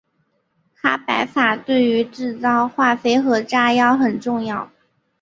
[0.73, 4.71] 哈柏法对于制造化肥和炸药很重要。